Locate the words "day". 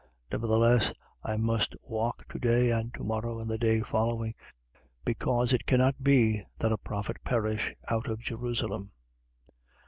2.39-2.71, 3.59-3.81